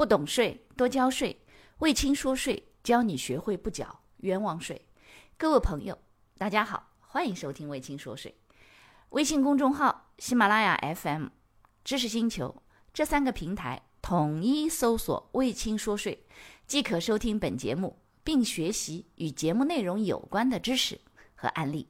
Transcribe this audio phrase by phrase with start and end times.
[0.00, 1.42] 不懂税，多交税。
[1.80, 4.86] 魏青说税，教你学会不缴冤枉税。
[5.36, 5.98] 各位朋友，
[6.38, 8.34] 大家好，欢迎收听魏青说税。
[9.10, 11.26] 微信公众号、喜马拉雅 FM、
[11.84, 12.62] 知识星球
[12.94, 16.24] 这三个平台统一搜索“魏青说税”，
[16.66, 20.98] 即可收听本节目，并学习与节目内容有关的知识
[21.34, 21.86] 和案例。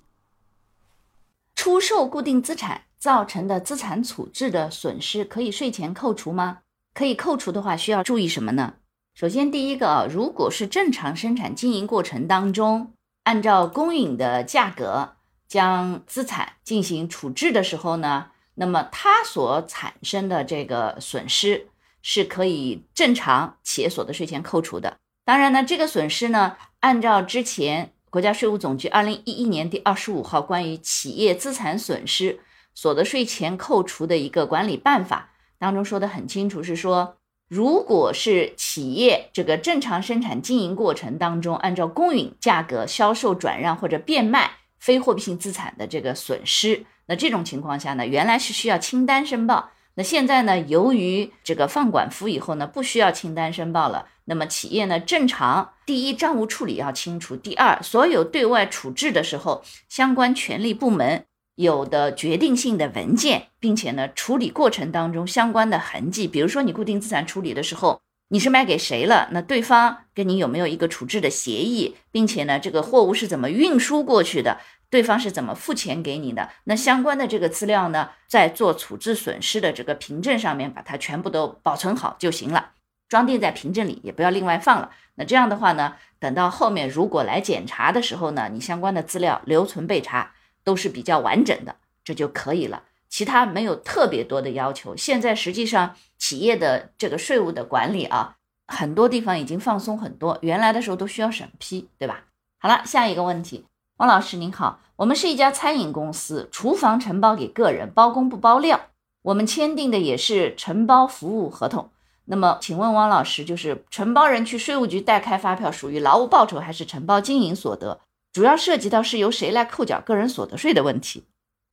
[1.55, 6.63] 出售固定资产造成的资产处置的损失，可以税前扣除吗？
[6.95, 8.75] 可以扣除的话，需要注意什么呢？
[9.15, 12.93] 首先，第一个啊，如果是正常生产经营过程当中，
[13.25, 15.17] 按照公允的价格
[15.49, 21.69] 将资产进行处置的时候呢，那么它所产生的这个损失
[22.03, 24.97] 是可以正常企业所得税前扣除的。
[25.25, 27.93] 当然呢，这个损失呢，按照之前。
[28.11, 32.41] 国家税务总局二零一一年第二十五号关于企业资产损失
[32.75, 37.17] 所得税前扣除的一个管理办法当中说的很清楚，是说，
[37.49, 49.71] 如果是企业这个正常生产经营过程当中，按照公允价格销售、转让或者变卖非货币性资产的这个损失，那这种情况下呢，原来是需要清单申报。
[49.95, 54.07] 那现在呢，由于这个放管服以后呢，不需要清单申报了。
[54.25, 61.27] 那么企业呢，正常第一账务处理要清楚，第二，所有对外处置的时候，相关权力部门
[61.61, 69.29] 有的决定性的文件，并且呢，处理过程当中相关的痕迹，比如说你固定资产处理的时候，你是卖给谁了？
[69.33, 74.59] 那对方跟你有没有一个处置的协议，并且呢，这个货物是怎么运输过去的？
[74.89, 76.49] 对方是怎么付钱给你的？
[76.65, 82.71] 那相关的这个资料呢，在做处置损失的这个凭证上面，把它全部都保存好就行了，
[83.11, 84.91] 装订在凭证里，也不要另外放了。
[85.17, 90.33] 那这样的话呢，等到后面如果来检查的时候呢，你相关的资料留存备查
[90.65, 92.83] 都是比较完整的，这就可以了。
[93.09, 94.97] 其他没有特别多的要求。
[94.97, 98.37] 现在实际上企业的这个税务的管理啊，
[98.69, 102.25] 很多地方已经放松很多，原来的时候都需要审批，对吧？
[102.61, 103.65] 好了，下一个问题。
[103.97, 108.81] 汪老师您好，我们是一家餐饮公司，厨房承包给个人，包工不包料，
[109.23, 111.91] 我们签订的也是承包服务合同。
[112.27, 118.01] 那么，请问汪老师，就是承包人去税务局代开发票，属于劳务报酬还是承包经营所得？
[118.33, 121.25] 主要涉及到是由谁来扣缴个人所得税的问题。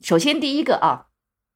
[0.04, 1.08] 首先，第一个啊，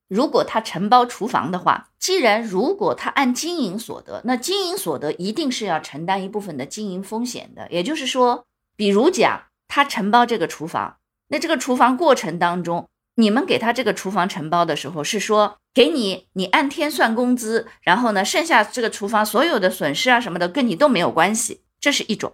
[0.08, 7.68] 如果他承包厨房的话，既然如果他按经营所得，那经营所得一定是要承担一部分的经营风险的。
[7.72, 8.46] 也就是说，
[8.76, 9.44] 比如讲。
[9.74, 10.98] 他承包这个厨房，
[11.30, 22.34] 那这个厨房过程当中，你们给他这个厨房承包的时候，是说给你，你按天算工资，然后呢，剩下这个厨房所有的损失啊什么的，跟你都没有关系，这是一种。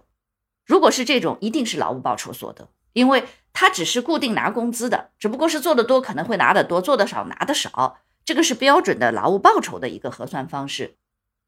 [0.68, 10.94] 如果是这种，一定是劳务报酬所得，因为他只是固定拿工资的，只不过是做的多可能会拿的多，做的少拿的少，这个是标准的劳务报酬的一个核算方式。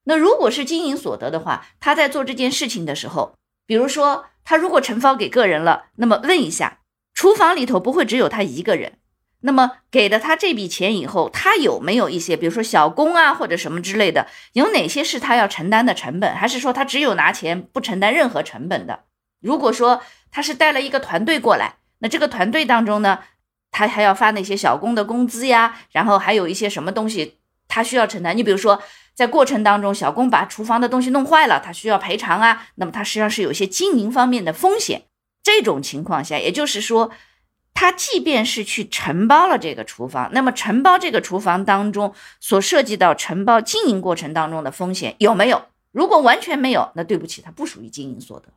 [0.04, 3.34] 那如果是经营所得的话，他在做这件事情的时候。
[3.66, 6.80] 比如说，他如果承包给个人了，那么问一下，
[7.14, 8.94] 厨房里头不会只有他一个人，
[9.42, 19.04] 那么给了他这笔钱以后，他有没有一些，比如说小工啊或者什么之类的，有哪些是他要承担的成本，还是说他只有拿钱不承担任何成本的？
[19.40, 23.20] 如果说他是带了一个团队过来，那这个团队当中呢，
[23.70, 28.82] 他还要发那些小工的工资呀，然后还有一些什么东西他需要承担，你比如说。
[29.12, 32.68] 在过程当中，小工把厨房的东西弄坏了，他需要赔偿啊。
[32.76, 35.02] 那么他实际上是有些经营方面的风险。
[35.42, 37.10] 这种情况下，也就是说，
[37.74, 45.66] 他即便是去承包了这个厨房，那么承包这个厨房当中所涉及到承包经营过程当中的风险有没有？
[45.92, 48.48] 如果完全没有，那对不起，它不属于经营所得。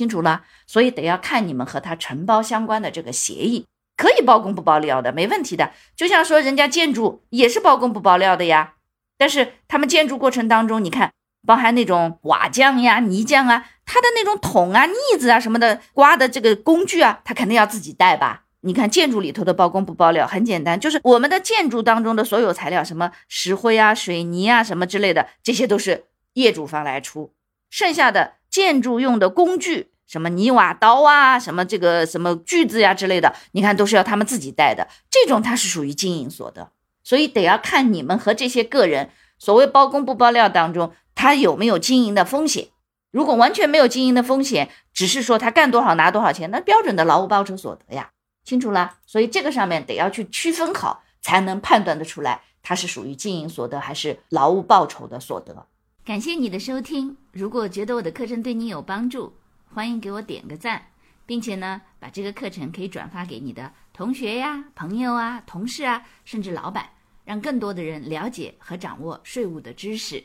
[0.00, 0.44] 清楚了？
[0.66, 3.66] 所以得要看你们和他承包相关的这个协议，
[3.98, 5.72] 可以包工不包料的，没问题的。
[5.94, 8.76] 就像说人家建筑也是包工不包料的呀。
[9.18, 11.12] 但是他们建筑过程当中，你看，
[11.46, 18.44] 包含那种瓦匠呀、泥匠啊，他的那种桶啊、腻子啊什么的，刮的这个工具啊，他肯定要自己带吧？
[18.62, 27.32] 你看建筑里头的包工不包料，很简单，就是我们的建筑当中的所有材料，什么石灰啊、水泥啊什么之类的，这些都是业主方来出，
[27.70, 36.72] 剩下的建筑用的工具，什么泥瓦刀啊、什么这个什么锯子呀之类的，你看都是要他们自己带的，这种它是属于经营所得。
[37.02, 42.68] 所以得要看你们和这些个人所谓包工不包料当中，他有没有经营的风险。
[43.10, 48.10] 如果完全没有经营的风险，只是说他干多少拿多少钱，那标准的劳务报酬所得呀，
[48.44, 48.98] 清楚了。
[49.06, 55.66] 所以这个上面得要去区分好，才能判断得出来，它是属于经营所得还是劳务报酬的所得。
[56.02, 59.32] 感谢你的收听，如果觉得我的课程对你有帮助，
[59.72, 60.82] 欢迎给我点个赞，
[61.26, 66.88] 并且呢，把这个课程可以转发给你的同学呀、朋友啊、同事啊，甚至老板。
[67.22, 70.24] 让更多的人了解和掌握税务的知识，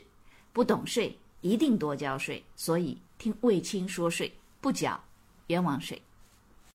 [0.52, 4.98] 不懂税一定多交税，所以听卫青说税，不缴
[5.48, 6.00] 冤枉税。